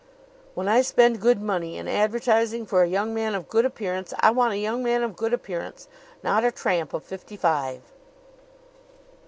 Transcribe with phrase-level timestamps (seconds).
[0.55, 4.31] When I spend good money in advertising for a young man of good appearance, I
[4.31, 5.87] want a young man of good appearance
[6.23, 7.81] not a tramp of fifty five."